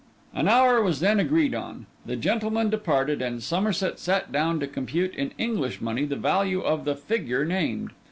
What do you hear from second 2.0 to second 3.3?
the gentleman departed;